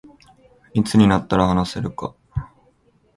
[0.73, 2.15] いつになったら話せるか